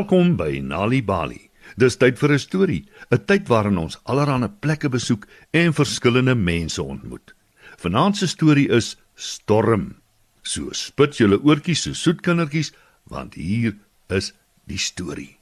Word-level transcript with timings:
Welkom 0.00 0.32
by 0.32 0.62
Nali 0.64 1.02
Bali. 1.04 1.50
Dis 1.76 1.98
tyd 2.00 2.16
vir 2.16 2.32
'n 2.32 2.38
storie, 2.38 2.84
'n 3.12 3.20
tyd 3.28 3.48
waarin 3.52 3.76
ons 3.76 3.98
allerlei 4.08 4.48
plekke 4.48 4.88
besoek 4.88 5.26
en 5.52 5.74
verskillende 5.76 6.34
mense 6.34 6.82
ontmoet. 6.82 7.34
Vanaand 7.76 8.16
se 8.16 8.26
storie 8.26 8.70
is 8.70 8.96
Storm. 9.14 10.00
So 10.42 10.72
spit 10.72 11.18
julle 11.18 11.36
oortjies 11.44 11.82
so 11.82 11.92
soet 11.92 12.22
kindertjies, 12.22 12.72
want 13.10 13.34
hier 13.34 13.76
is 14.08 14.32
die 14.66 14.78
storie. 14.78 15.36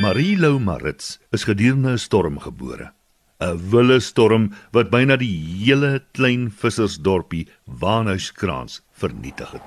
Marie 0.00 0.36
Lou 0.36 0.58
Marits 0.58 1.20
is 1.30 1.44
gedurende 1.44 1.92
'n 1.92 1.98
storm 1.98 2.40
gebore. 2.40 2.90
'n 3.40 3.70
Wille 3.70 4.00
storm 4.00 4.52
wat 4.72 4.90
byna 4.90 5.16
die 5.16 5.36
hele 5.64 6.02
klein 6.12 6.50
vissersdorpie 6.50 7.46
Waanhuiskraans 7.66 8.82
vernietig 8.90 9.52
het. 9.52 9.62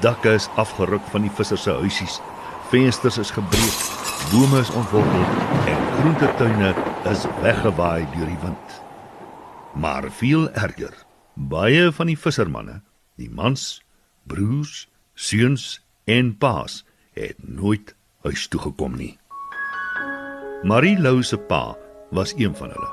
Dakke 0.00 0.32
is 0.32 0.48
afgeruk 0.56 1.04
van 1.12 1.22
die 1.22 1.36
vissers 1.36 1.62
se 1.62 1.70
huisies 1.70 2.20
vensters 2.70 3.18
is 3.18 3.30
gebreek, 3.34 3.78
bome 4.30 4.60
is 4.62 4.70
ontwortel 4.78 5.24
en 5.66 5.80
groentetuine 5.98 6.70
is 7.10 7.24
weggewaai 7.42 8.06
deur 8.14 8.28
die 8.30 8.38
wind. 8.44 8.76
Maar 9.74 10.06
veel 10.14 10.46
erger, 10.54 10.94
baie 11.34 11.90
van 11.92 12.10
die 12.10 12.18
vissermanne, 12.18 12.80
die 13.18 13.30
mans, 13.30 13.82
broers, 14.22 14.86
seuns 15.18 15.80
en 16.06 16.30
paas 16.38 16.84
het 17.18 17.42
nooit 17.42 17.94
huis 18.22 18.46
toe 18.48 18.62
gekom 18.68 18.94
nie. 18.94 19.16
Marie 20.62 20.98
Lou 21.00 21.22
se 21.26 21.38
pa 21.38 21.74
was 22.14 22.36
een 22.38 22.54
van 22.54 22.70
hulle. 22.70 22.90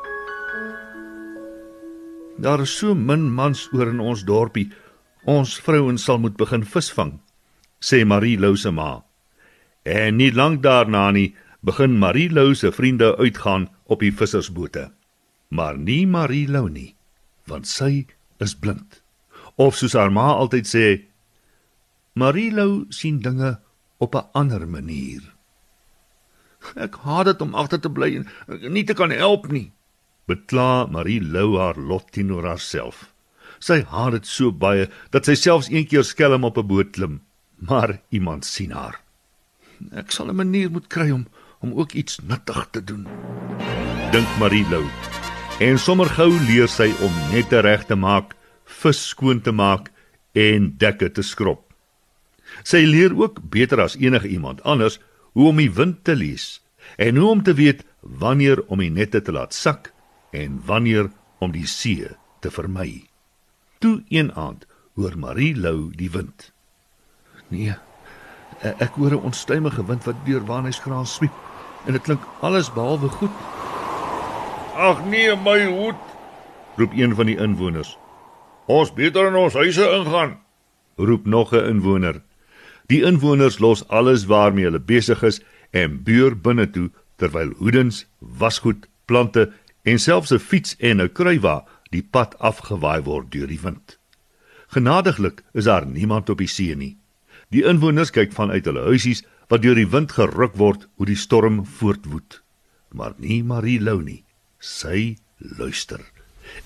Daar 2.37 2.65
is 2.65 2.73
so 2.77 2.95
min 2.95 3.29
mans 3.33 3.67
oor 3.73 3.89
in 3.93 3.99
ons 4.01 4.23
dorpie. 4.25 4.69
Ons 5.25 5.57
vrouens 5.61 6.03
sal 6.03 6.21
moet 6.23 6.37
begin 6.37 6.63
visvang, 6.65 7.17
sê 7.81 8.05
Marie 8.05 8.37
Lou 8.39 8.55
se 8.55 8.71
ma. 8.71 9.06
En 9.87 10.17
nie 10.19 10.33
lank 10.35 10.63
daarna 10.65 11.11
nie 11.15 11.31
begin 11.63 11.95
Marie 11.99 12.27
Lou 12.29 12.55
se 12.55 12.71
vriende 12.75 13.13
uitgaan 13.17 13.69
op 13.87 14.03
die 14.03 14.11
vissersbote. 14.11 14.89
Maar 15.47 15.77
nie 15.77 16.03
Marie 16.07 16.47
Lou 16.47 16.67
nie, 16.69 16.95
want 17.47 17.67
sy 17.67 18.07
is 18.43 18.55
blind. 18.55 18.99
Of 19.55 19.79
soos 19.79 19.95
haar 19.95 20.11
ma 20.11 20.33
altyd 20.35 20.67
sê, 20.67 20.85
Marie 22.19 22.51
Lou 22.51 22.85
sien 22.89 23.21
dinge 23.23 23.59
op 23.97 24.15
'n 24.15 24.27
ander 24.33 24.67
manier. 24.67 25.23
Ek 26.75 26.95
haat 26.95 27.25
dit 27.25 27.41
om 27.41 27.55
agter 27.55 27.79
te 27.79 27.89
bly 27.89 28.15
en 28.15 28.27
nie 28.73 28.83
te 28.83 28.93
kan 28.93 29.11
help 29.11 29.47
nie. 29.51 29.71
Bekla 30.27 30.85
Marie 30.85 31.21
Lou 31.21 31.57
haar 31.57 31.77
lot 31.77 32.11
teenoor 32.11 32.43
haarself. 32.43 33.13
Sy 33.59 33.81
haat 33.81 34.11
dit 34.11 34.27
so 34.27 34.51
baie 34.51 34.89
dat 35.11 35.25
sy 35.25 35.35
selfs 35.35 35.69
een 35.69 35.87
keer 35.87 36.03
skelm 36.03 36.43
op 36.43 36.57
'n 36.57 36.67
boot 36.67 36.91
klim, 36.91 37.21
maar 37.55 38.01
iemand 38.09 38.45
sien 38.45 38.71
haar. 38.71 39.06
Ek 39.91 40.11
sal 40.11 40.29
'n 40.29 40.35
manier 40.35 40.71
moet 40.71 40.87
kry 40.87 41.11
om 41.11 41.27
om 41.59 41.73
ook 41.73 41.91
iets 41.91 42.19
nuttig 42.19 42.67
te 42.71 42.83
doen. 42.83 43.07
Dink 44.11 44.27
Marie 44.39 44.65
Lou. 44.69 44.85
En 45.59 45.79
sommer 45.79 46.05
gou 46.05 46.29
leer 46.45 46.67
sy 46.67 46.91
om 47.01 47.13
nette 47.31 47.59
reg 47.59 47.85
te 47.85 47.95
maak, 47.95 48.35
vis 48.63 49.07
skoon 49.07 49.41
te 49.41 49.51
maak 49.51 49.89
en 50.37 50.77
dekke 50.77 51.09
te 51.11 51.21
skrob. 51.21 51.63
Sy 52.63 52.85
leer 52.85 53.15
ook 53.17 53.41
beter 53.49 53.81
as 53.81 53.97
enige 53.97 54.27
iemand 54.27 54.61
anders 54.63 54.99
hoe 55.33 55.49
om 55.49 55.57
die 55.57 55.71
wind 55.71 56.03
te 56.03 56.15
lees 56.15 56.61
en 56.95 57.17
hoe 57.17 57.29
om 57.29 57.43
te 57.43 57.53
weet 57.53 57.83
wanneer 58.01 58.63
om 58.67 58.79
die 58.79 58.93
nette 58.93 59.21
te 59.21 59.31
laat 59.31 59.53
sak 59.53 59.91
en 60.31 60.61
wanneer 60.65 61.09
om 61.39 61.51
die 61.51 61.67
see 61.67 62.07
te 62.39 62.51
vermy. 62.53 63.07
Toe 63.79 64.03
een 64.09 64.31
aand 64.33 64.65
hoor 64.93 65.17
Marie 65.17 65.55
Lou 65.55 65.91
die 65.95 66.09
wind. 66.11 66.51
Nee, 67.47 67.75
ek 68.61 68.95
hoor 68.95 69.11
'n 69.11 69.25
onstuimige 69.29 69.85
wind 69.85 70.03
wat 70.03 70.15
deur 70.25 70.45
Waarnyskraal 70.45 71.05
swiep 71.05 71.33
en 71.85 71.93
dit 71.93 72.01
klink 72.01 72.21
alles 72.41 72.73
behalwe 72.73 73.09
goed. 73.09 73.31
Ag 74.75 75.05
nee, 75.05 75.35
my 75.35 75.65
hoed, 75.65 76.01
roep 76.75 76.93
een 76.93 77.15
van 77.15 77.25
die 77.25 77.37
inwoners. 77.37 77.97
Ons 78.65 78.93
beter 78.93 79.27
in 79.27 79.35
ons 79.35 79.53
huise 79.53 79.89
ingaan, 79.89 80.37
roep 80.95 81.25
nog 81.25 81.53
'n 81.53 81.65
inwoner. 81.65 82.21
Die 82.87 83.03
inwoners 83.03 83.59
los 83.59 83.87
alles 83.87 84.25
waarmee 84.25 84.63
hulle 84.63 84.79
besig 84.79 85.23
is 85.23 85.41
en 85.71 86.03
buur 86.03 86.41
binne 86.41 86.69
toe 86.69 86.89
terwyl 87.15 87.53
hoedens, 87.57 88.05
wasgoed, 88.19 88.87
plante 89.05 89.51
en 89.83 89.99
selfs 89.99 90.31
'n 90.31 90.39
fiets 90.39 90.75
en 90.77 91.01
'n 91.01 91.11
kruiwa 91.11 91.65
die 91.89 92.03
pad 92.03 92.39
afgewaai 92.39 93.01
word 93.03 93.31
deur 93.31 93.47
die 93.47 93.61
wind. 93.61 93.99
Genadiglik 94.67 95.43
is 95.53 95.63
daar 95.63 95.85
niemand 95.85 96.29
op 96.29 96.37
die 96.37 96.47
see 96.47 96.75
nie. 96.75 96.97
Die 97.55 97.63
inwoners 97.63 98.11
kyk 98.11 98.33
vanuit 98.35 98.65
hulle 98.67 98.83
huisies 98.89 99.23
wat 99.51 99.63
deur 99.63 99.77
die 99.79 99.87
wind 99.87 100.11
geruk 100.15 100.57
word 100.59 100.87
hoe 100.99 101.07
die 101.07 101.19
storm 101.19 101.61
voortwoed. 101.79 102.41
Maar 102.91 103.15
nie 103.23 103.39
Marie 103.43 103.79
Lou 103.79 104.01
nie. 104.03 104.23
Sy 104.59 105.15
luister. 105.59 106.01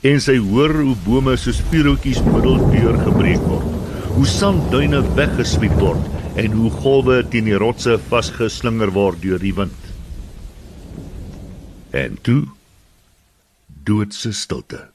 En 0.06 0.22
sy 0.22 0.38
hoor 0.42 0.74
hoe 0.80 0.96
bome 1.06 1.36
soos 1.38 1.62
vuurhoutjies 1.70 2.22
middeldeur 2.26 2.98
gebreek 3.06 3.44
word. 3.46 3.78
Hoe 4.16 4.28
sandduine 4.28 5.04
weggeswiep 5.18 5.78
word 5.82 6.38
en 6.42 6.58
hoe 6.58 6.72
golwe 6.82 7.22
teen 7.30 7.50
die 7.50 7.58
rotse 7.60 7.98
vasgeslinger 8.10 8.94
word 8.96 9.22
deur 9.22 9.42
die 9.42 9.54
wind. 9.56 9.90
En 11.92 12.18
toe 12.26 12.46
doodse 13.86 14.32
stilte. 14.34 14.88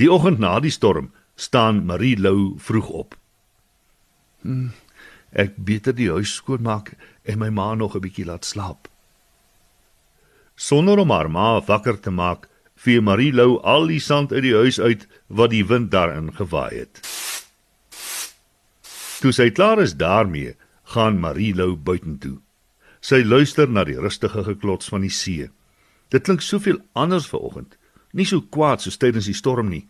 Die 0.00 0.10
oggend 0.10 0.40
na 0.42 0.56
die 0.64 0.72
storm 0.74 1.12
staan 1.36 1.84
Marie 1.86 2.16
Lou 2.18 2.54
vroeg 2.58 2.88
op. 2.90 3.14
Hmm, 4.44 4.74
ek 5.32 5.56
beter 5.56 5.94
die 5.96 6.10
huis 6.12 6.34
skoonmaak 6.36 6.92
en 7.24 7.40
my 7.40 7.48
ma 7.48 7.74
nog 7.74 7.96
'n 7.96 8.04
bietjie 8.04 8.26
laat 8.28 8.44
slaap. 8.44 8.88
Sonder 10.54 10.98
om 10.98 11.10
haar 11.10 11.30
ma 11.30 11.60
wakker 11.60 12.00
te 12.00 12.10
maak, 12.10 12.48
vee 12.76 13.00
Marie 13.00 13.32
Lou 13.32 13.58
al 13.62 13.86
die 13.86 14.00
sand 14.00 14.32
uit 14.32 14.42
die 14.42 14.54
huis 14.54 14.80
uit 14.80 15.08
wat 15.28 15.50
die 15.50 15.64
wind 15.64 15.90
daarin 15.90 16.32
gewaai 16.34 16.76
het. 16.76 17.00
Toe 19.20 19.32
sy 19.32 19.50
klaar 19.50 19.80
is 19.80 19.96
daarmee, 19.96 20.56
gaan 20.84 21.20
Marie 21.20 21.54
Lou 21.54 21.76
buitentoe. 21.76 22.38
Sy 23.00 23.24
luister 23.24 23.68
na 23.68 23.84
die 23.84 24.00
rustige 24.00 24.44
geklots 24.44 24.88
van 24.88 25.00
die 25.00 25.10
see. 25.10 25.48
Dit 26.08 26.22
klink 26.22 26.40
soveel 26.40 26.78
anders 26.92 27.26
vanoggend, 27.26 27.78
nie 28.12 28.26
so 28.26 28.40
kwaad 28.40 28.80
soos 28.80 28.96
tydens 28.96 29.24
die 29.24 29.34
storm 29.34 29.68
nie. 29.68 29.88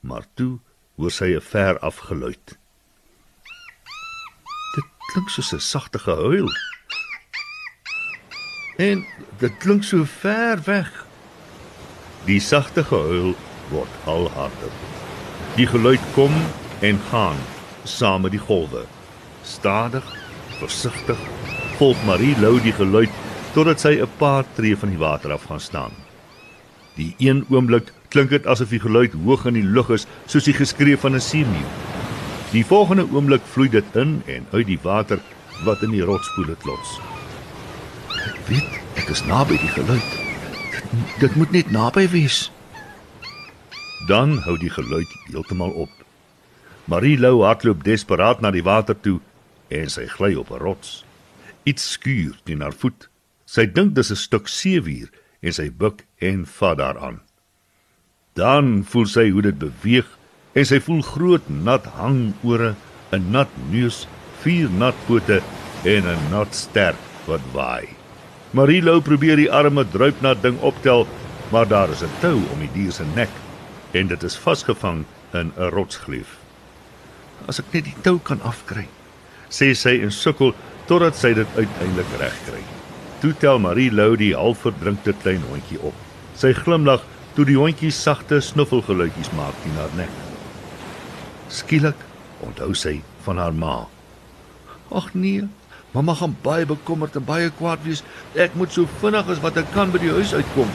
Maar 0.00 0.26
toe 0.34 0.58
hoor 0.96 1.10
sy 1.10 1.34
'n 1.34 1.40
ver 1.40 1.78
af 1.78 1.96
geluid 1.96 2.61
klink 5.12 5.28
soos 5.30 5.52
'n 5.52 5.60
sagte 5.60 5.98
gehuil. 5.98 6.48
En 8.76 9.04
dit 9.38 9.56
klink 9.58 9.84
so 9.84 10.04
ver 10.04 10.58
weg. 10.64 11.06
Die 12.24 12.40
sagte 12.40 12.84
gehuil 12.84 13.34
word 13.68 13.94
al 14.04 14.30
harder. 14.30 14.72
Die 15.56 15.66
geluid 15.66 16.00
kom 16.14 16.32
en 16.80 16.98
gaan 17.10 17.36
saam 17.84 18.22
met 18.22 18.30
die 18.30 18.40
golwe. 18.40 18.84
Stadig, 19.42 20.04
versigtig 20.58 21.18
volg 21.76 22.04
Marie 22.06 22.36
Lou 22.38 22.60
die 22.60 22.72
geluid 22.72 23.10
totdat 23.54 23.80
sy 23.80 24.00
'n 24.00 24.16
paar 24.16 24.44
tree 24.54 24.76
van 24.76 24.88
die 24.88 24.98
water 24.98 25.32
af 25.32 25.44
gaan 25.44 25.60
staan. 25.60 25.92
Die 26.96 27.14
een 27.18 27.44
oomblik 27.50 27.92
klink 28.08 28.30
dit 28.30 28.46
asof 28.46 28.68
die 28.68 28.80
geluid 28.80 29.12
hoog 29.12 29.46
in 29.46 29.54
die 29.54 29.70
lug 29.76 29.90
is, 29.90 30.06
soos 30.26 30.44
die 30.44 30.54
geskree 30.54 30.96
van 30.96 31.14
'n 31.14 31.20
seemeeu. 31.20 31.91
Die 32.52 32.64
volgende 32.68 33.06
oomblik 33.08 33.44
vloei 33.48 33.70
dit 33.72 33.94
in 33.96 34.18
en 34.28 34.46
uit 34.50 34.66
die 34.68 34.80
water 34.82 35.20
wat 35.64 35.80
in 35.86 35.94
die 35.94 36.02
rotspoele 36.04 36.52
klots. 36.60 36.98
Ek 38.12 38.36
weet, 38.50 38.74
ek 39.00 39.08
is 39.14 39.22
naby 39.24 39.56
die 39.56 39.70
geluid. 39.72 40.10
Dit, 40.74 41.14
dit 41.22 41.38
moet 41.40 41.54
net 41.56 41.70
naby 41.72 42.04
wees. 42.12 42.42
Dan 44.04 44.36
hou 44.44 44.58
die 44.60 44.68
geluid 44.68 45.16
heeltemal 45.30 45.72
op. 45.86 45.90
Marie 46.84 47.16
Lou 47.16 47.40
hardloop 47.46 47.86
desperaat 47.88 48.44
na 48.44 48.52
die 48.52 48.66
water 48.66 49.00
toe 49.00 49.16
en 49.72 49.88
sy 49.88 50.04
gly 50.12 50.34
op 50.36 50.52
'n 50.52 50.60
rots. 50.60 51.04
Iets 51.64 51.92
skuur 51.96 52.36
teen 52.44 52.60
haar 52.60 52.76
voet. 52.76 53.08
Sy 53.46 53.64
dink 53.64 53.94
dis 53.94 54.12
'n 54.12 54.16
stuk 54.28 54.48
seewier 54.48 55.08
en 55.40 55.52
sy 55.52 55.70
buig 55.70 56.04
en 56.20 56.44
vat 56.46 56.76
daaraan. 56.76 57.20
Dan 58.34 58.84
voel 58.84 59.06
sy 59.06 59.30
hoe 59.30 59.42
dit 59.42 59.58
beweeg 59.58 60.18
en 60.52 60.66
sy 60.68 60.80
voel 60.84 61.02
groot 61.02 61.48
nat 61.48 61.86
hangore, 61.96 62.74
'n 63.12 63.30
nat 63.32 63.48
neus, 63.70 64.06
vier 64.42 64.68
nat 64.70 64.96
pote 65.06 65.40
en 65.84 66.06
'n 66.06 66.30
nat 66.30 66.54
ster 66.54 66.94
wat 67.26 67.44
waai. 67.52 67.88
Marilou 68.52 69.00
probeer 69.00 69.36
die 69.36 69.50
arme 69.50 69.84
druipnat 69.84 70.42
ding 70.42 70.58
optel, 70.60 71.06
maar 71.52 71.68
daar 71.68 71.90
is 71.90 72.02
'n 72.02 72.10
tou 72.20 72.36
om 72.52 72.58
die 72.58 72.72
dier 72.74 72.92
se 72.92 73.04
nek 73.14 73.30
en 73.92 74.06
dit 74.06 74.22
is 74.22 74.36
vasgevang 74.36 75.04
in 75.32 75.52
'n 75.56 75.70
rotsgleuf. 75.70 76.36
As 77.48 77.58
ek 77.58 77.72
net 77.72 77.84
die 77.84 78.02
tou 78.02 78.18
kan 78.18 78.40
afkry, 78.40 78.86
sê 79.50 79.74
sy 79.74 80.00
en 80.02 80.10
sukkel 80.10 80.54
totdat 80.86 81.16
sy 81.16 81.34
dit 81.34 81.48
uiteindelik 81.56 82.12
regkry. 82.18 82.62
Toe 83.20 83.32
tel 83.38 83.58
Marilou 83.58 84.16
die 84.16 84.34
halfverdrinkte 84.34 85.12
klein 85.22 85.42
hondjie 85.50 85.80
op. 85.80 85.94
Sy 86.34 86.52
glimlag 86.52 87.02
toe 87.34 87.44
die 87.44 87.56
hondjie 87.56 87.90
sagte 87.90 88.40
snuffelgeluidjies 88.40 89.32
maak 89.32 89.54
teen 89.62 89.76
haar 89.76 89.96
nek. 89.96 90.31
Skielik 91.52 91.98
onthou 92.42 92.72
sy 92.74 93.00
van 93.26 93.38
haar 93.38 93.52
ma. 93.54 93.74
Ag 94.92 95.12
nee, 95.14 95.44
Mamma 95.92 96.14
gaan 96.16 96.32
baie 96.40 96.64
bekommerd 96.64 97.16
en 97.20 97.24
baie 97.28 97.50
kwaad 97.52 97.82
wees. 97.84 98.00
Ek 98.32 98.54
moet 98.56 98.72
so 98.72 98.88
vinnig 99.02 99.28
as 99.28 99.42
wat 99.44 99.58
ek 99.60 99.68
kan 99.74 99.92
by 99.92 100.00
die 100.00 100.12
huis 100.14 100.32
uitkom. 100.32 100.70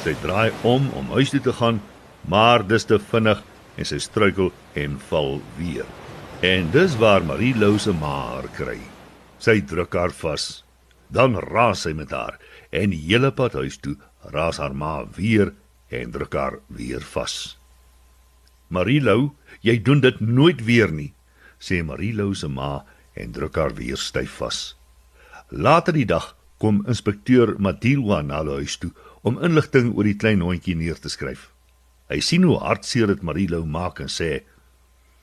Sy 0.00 0.14
draai 0.22 0.48
om 0.64 0.88
om 0.96 1.12
huis 1.12 1.32
toe 1.34 1.42
te 1.44 1.52
gaan, 1.58 1.82
maar 2.24 2.64
dis 2.64 2.88
te 2.88 2.96
vinnig 3.12 3.42
en 3.76 3.88
sy 3.88 4.00
struikel 4.00 4.48
en 4.80 4.96
val 5.10 5.38
weer. 5.58 5.84
En 6.40 6.72
dis 6.72 6.96
waar 6.96 7.24
Marie 7.24 7.52
Lou 7.52 7.76
se 7.78 7.92
ma 7.92 8.14
haar 8.32 8.48
kry. 8.56 8.78
Sy 9.36 9.60
druk 9.60 9.92
haar 9.96 10.16
vas. 10.22 10.62
Dan 11.12 11.36
raas 11.36 11.84
sy 11.84 11.92
met 11.96 12.12
haar 12.16 12.40
en 12.72 12.94
die 12.94 13.02
hele 13.10 13.34
pad 13.36 13.58
huis 13.60 13.76
toe 13.82 13.98
raas 14.32 14.60
haar 14.62 14.72
ma 14.72 15.02
weer 15.16 15.52
en 15.92 16.16
druk 16.16 16.32
haar 16.32 16.60
weer 16.72 17.04
vas. 17.12 17.59
Marie 18.70 19.00
Lou, 19.02 19.32
jy 19.66 19.80
doen 19.82 20.00
dit 20.00 20.20
nooit 20.22 20.60
weer 20.64 20.92
nie, 20.94 21.10
sê 21.58 21.82
Marie 21.82 22.12
Lou 22.14 22.30
se 22.38 22.48
ma 22.48 22.84
en 23.18 23.32
druk 23.34 23.58
haar 23.58 23.74
weer 23.74 23.98
styf 23.98 24.38
vas. 24.38 24.60
Later 25.50 25.96
die 25.96 26.06
dag 26.06 26.36
kom 26.62 26.84
inspekteur 26.86 27.56
Madilwa 27.58 28.20
na 28.22 28.44
hulle 28.44 28.60
huis 28.62 28.76
toe 28.78 28.92
om 29.26 29.40
inligting 29.42 29.90
oor 29.96 30.06
die 30.06 30.16
klein 30.16 30.44
hondjie 30.44 30.76
neer 30.78 31.00
te 31.02 31.10
skryf. 31.10 31.48
Hy 32.10 32.20
sien 32.22 32.46
hoe 32.46 32.60
hartseer 32.62 33.10
dit 33.10 33.24
Marilou 33.26 33.64
maak 33.66 34.00
en 34.00 34.10
sê: 34.10 34.44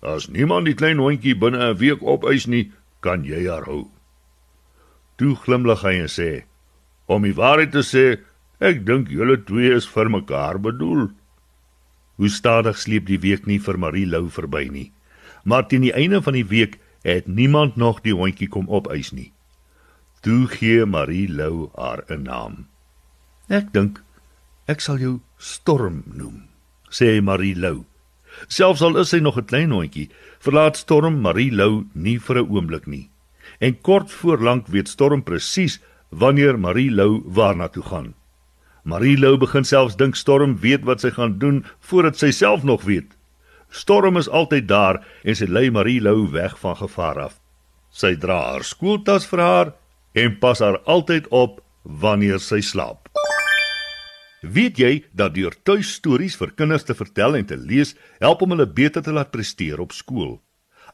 "As 0.01 0.27
niemand 0.27 0.67
die 0.67 0.75
klein 0.75 0.99
hondjie 0.99 1.35
binne 1.35 1.59
'n 1.59 1.77
week 1.79 2.03
opeis 2.03 2.47
nie, 2.47 2.71
kan 3.01 3.23
jy 3.23 3.47
haar 3.47 3.65
hou." 3.65 3.87
Toe 5.17 5.35
glimlag 5.35 5.81
hy 5.81 5.95
en 6.03 6.11
sê: 6.11 6.43
"Om 7.07 7.23
die 7.23 7.33
waarheid 7.33 7.71
te 7.71 7.83
sê, 7.83 8.19
ek 8.59 8.85
dink 8.85 9.07
julle 9.09 9.37
twee 9.37 9.71
is 9.71 9.87
vir 9.87 10.09
mekaar 10.09 10.59
bedoel." 10.59 11.11
Hoe 12.17 12.29
stadig 12.29 12.77
sleep 12.77 13.05
die 13.05 13.19
week 13.21 13.45
nie 13.45 13.59
vir 13.61 13.77
Marilou 13.77 14.27
verby 14.33 14.67
nie. 14.73 14.91
Maar 15.45 15.67
teen 15.67 15.85
die 15.85 15.93
einde 15.93 16.21
van 16.21 16.33
die 16.33 16.45
week 16.45 16.79
het 17.05 17.27
niemand 17.27 17.77
nog 17.77 18.01
die 18.01 18.13
hondjie 18.13 18.49
kom 18.49 18.67
opeis 18.69 19.13
nie. 19.13 19.31
Toe 20.25 20.47
gee 20.49 20.85
Marie 20.85 21.27
Lou 21.29 21.69
haar 21.75 22.03
'n 22.09 22.23
naam. 22.23 22.67
Ek 23.49 23.71
dink 23.71 24.03
ek 24.67 24.81
sal 24.81 24.97
jou 24.97 25.21
Storm 25.37 26.03
noem, 26.05 26.49
sê 26.89 27.21
Marie 27.21 27.55
Lou. 27.55 27.85
Selfs 28.47 28.81
al 28.81 28.97
is 28.97 29.09
sy 29.09 29.19
nog 29.19 29.37
'n 29.37 29.45
klein 29.45 29.71
hondjie, 29.71 30.09
verlaat 30.39 30.77
Storm 30.77 31.21
Marie 31.21 31.51
Lou 31.51 31.85
nie 31.93 32.17
vir 32.19 32.37
'n 32.37 32.49
oomblik 32.49 32.87
nie. 32.87 33.09
En 33.59 33.81
kort 33.81 34.11
voor 34.11 34.37
lank 34.37 34.67
weet 34.67 34.87
Storm 34.87 35.23
presies 35.23 35.79
wanneer 36.09 36.59
Marie 36.59 36.91
Lou 36.91 37.21
waarna 37.25 37.67
toe 37.67 37.83
gaan. 37.83 38.13
Marie 38.87 39.17
Lou 39.19 39.35
begin 39.35 39.65
selfs 39.67 39.97
dink 39.99 40.15
Storm 40.15 40.53
weet 40.63 40.85
wat 40.87 41.01
sy 41.03 41.09
gaan 41.11 41.33
doen 41.41 41.57
voordat 41.89 42.15
sy 42.15 42.29
self 42.31 42.63
nog 42.63 42.85
weet. 42.87 43.17
Storm 43.67 44.15
is 44.15 44.29
altyd 44.31 44.69
daar 44.69 45.01
en 45.27 45.35
sy 45.35 45.43
lei 45.51 45.65
Marie 45.75 45.99
Lou 45.99 46.29
weg 46.31 46.55
van 46.61 46.77
gevaar 46.79 47.19
af. 47.25 47.33
Sy 47.91 48.13
dra 48.15 48.37
haar 48.53 48.63
skooltas 48.63 49.27
vir 49.27 49.43
haar 49.43 49.73
en 50.15 50.39
pas 50.39 50.63
haar 50.63 50.79
altyd 50.87 51.27
op 51.35 51.59
wanneer 51.83 52.39
sy 52.39 52.61
slaap. 52.63 53.11
Weet 54.39 54.79
jy 54.79 54.93
dat 55.11 55.35
deur 55.35 55.57
tuistories 55.67 56.39
vir 56.39 56.55
kinders 56.55 56.87
te 56.87 56.95
vertel 56.95 57.35
en 57.35 57.49
te 57.49 57.59
lees 57.59 57.91
help 58.23 58.45
om 58.45 58.55
hulle 58.55 58.71
beter 58.71 59.03
te 59.03 59.11
laat 59.11 59.35
presteer 59.35 59.83
op 59.83 59.91
skool? 59.91 60.37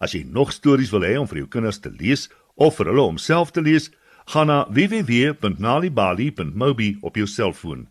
As 0.02 0.18
jy 0.18 0.26
nog 0.26 0.50
stories 0.50 0.90
wil 0.90 1.06
hê 1.06 1.14
om 1.22 1.30
vir 1.30 1.44
jou 1.44 1.52
kinders 1.60 1.78
te 1.78 1.94
lees 1.94 2.26
of 2.58 2.80
vir 2.82 2.90
hulle 2.90 3.06
om 3.14 3.22
self 3.22 3.54
te 3.54 3.62
lees, 3.62 3.92
gaan 4.26 4.48
na 4.48 4.68
www.nalibali.mobi 4.70 6.98
op 7.02 7.16
jou 7.16 7.28
selfoon. 7.28 7.88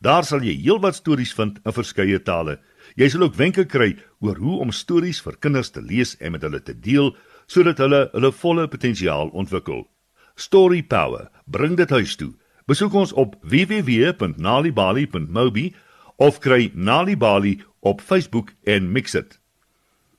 Daar 0.00 0.24
sal 0.24 0.42
jy 0.44 0.60
heelwat 0.60 0.94
stories 0.98 1.34
vind 1.34 1.58
in 1.64 1.72
verskeie 1.72 2.22
tale. 2.22 2.58
Jy 3.00 3.08
sal 3.08 3.22
ook 3.26 3.34
wenke 3.38 3.64
kry 3.64 3.96
oor 4.20 4.36
hoe 4.36 4.60
om 4.60 4.72
stories 4.72 5.22
vir 5.24 5.36
kinders 5.40 5.70
te 5.72 5.82
lees 5.82 6.16
en 6.20 6.32
met 6.32 6.42
hulle 6.44 6.62
te 6.62 6.74
deel 6.74 7.16
sodat 7.46 7.78
hulle 7.80 8.10
hulle 8.12 8.32
volle 8.32 8.68
potensiaal 8.68 9.28
ontwikkel. 9.32 9.88
Story 10.36 10.82
Power, 10.82 11.30
bring 11.46 11.76
dit 11.76 11.90
huis 11.90 12.16
toe. 12.16 12.32
Besoek 12.66 12.94
ons 12.96 13.12
op 13.12 13.36
www.nalibali.mobi 13.44 15.74
of 16.16 16.38
kry 16.40 16.70
Nalibali 16.74 17.62
op 17.80 18.00
Facebook 18.00 18.52
en 18.64 18.92
mix 18.92 19.12
dit. 19.12 19.40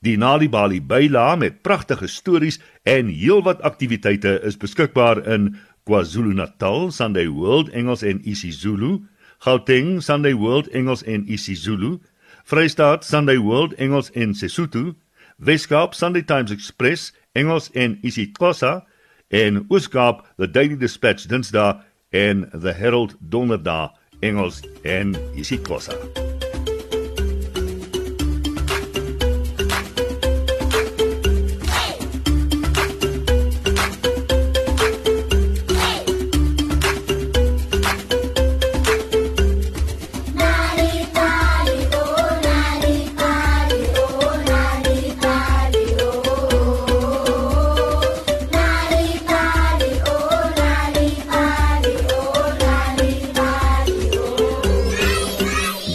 Die 0.05 0.17
Nalibali 0.17 0.81
byla 0.81 1.35
met 1.35 1.61
pragtige 1.61 2.07
stories 2.07 2.59
en 2.83 3.07
heelwat 3.09 3.61
aktiwiteite 3.61 4.41
is 4.45 4.57
beskikbaar 4.57 5.17
in 5.27 5.55
KwaZulu-Natal, 5.83 6.91
Sunday 6.91 7.25
World 7.27 7.69
Engels 7.69 8.03
en 8.03 8.21
isiZulu, 8.21 8.99
Gauteng, 9.37 10.03
Sunday 10.03 10.33
World 10.33 10.67
Engels 10.67 11.03
en 11.03 11.25
isiZulu, 11.25 11.97
Vrystaat 12.43 13.05
Sunday 13.05 13.37
World 13.37 13.73
Engels 13.73 14.11
en 14.11 14.35
Sesotho, 14.35 14.93
Weskaap 15.37 15.93
Sunday 15.93 16.21
Times 16.21 16.51
Express 16.51 17.13
Engels 17.33 17.71
en 17.73 17.97
isiXhosa 18.01 18.85
en 19.27 19.65
Ooskaap 19.67 20.21
The 20.37 20.51
Daily 20.51 20.77
Dispatch 20.77 21.25
Dinsdae 21.25 21.81
en 22.09 22.45
The 22.53 22.77
Herald 22.77 23.17
Donderdae 23.19 23.89
Engels 24.21 24.61
en 24.83 25.17
isiXhosa. 25.35 26.24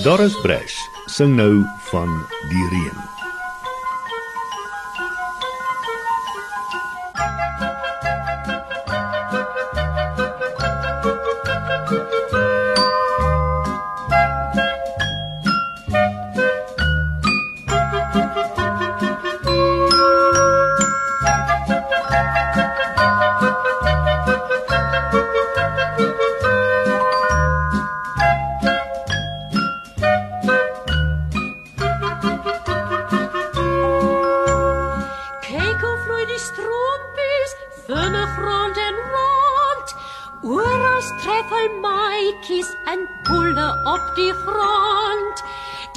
Doris 0.03 0.33
Bresch 0.41 0.77
sing 1.13 1.35
nou 1.37 1.61
van 1.91 2.09
die 2.49 2.69
reën. 2.73 3.20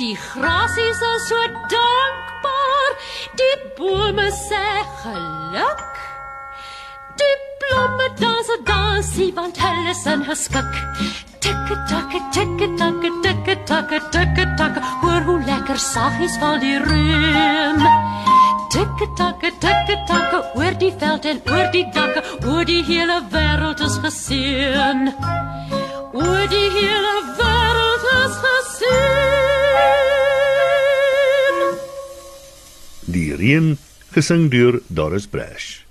Die 0.04 0.18
gras 0.18 0.76
is 0.76 1.00
so 1.28 1.40
dankbaar, 1.70 2.94
die 3.40 3.58
bome 3.78 4.30
sê 4.32 4.66
geluk. 5.02 5.84
Die 7.20 7.36
blomme 7.62 8.08
dans 8.20 8.48
so 8.48 8.58
dansie 8.66 9.32
want 9.36 9.58
hulle 9.62 9.92
is 9.92 10.06
in 10.06 10.24
geskik. 10.28 10.74
Tikke 11.40 11.76
takke 11.90 12.20
tikke 12.34 12.68
takke 12.78 13.10
tikke 13.22 13.56
takke 13.66 14.00
tikke 14.12 14.46
takke, 14.58 14.82
hoor 15.04 15.22
hoe 15.30 15.40
lekker 15.46 15.78
saggies 15.78 16.40
val 16.42 16.60
die 16.60 16.80
reën. 16.90 17.80
Tikke 18.74 19.08
takke 19.18 19.54
tikke 19.62 19.98
takke 20.10 20.44
oor 20.58 20.74
die 20.82 20.94
veld 21.00 21.26
en 21.26 21.42
oor 21.54 21.72
die 21.72 21.86
dakke, 21.94 22.26
oor 22.50 22.66
die 22.66 22.84
hele 22.90 23.22
wêreld 23.30 23.86
is 23.88 23.98
geseën. 24.04 25.14
Oor 26.14 26.48
die 26.50 26.63
reën 33.44 33.76
gesing 34.16 34.48
deur 34.54 34.80
Doris 34.88 35.28
Brash. 35.28 35.84